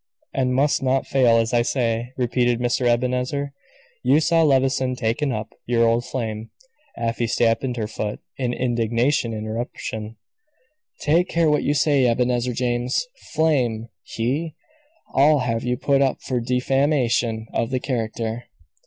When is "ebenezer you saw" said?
2.87-4.41